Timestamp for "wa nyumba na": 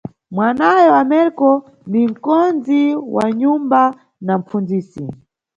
3.15-4.33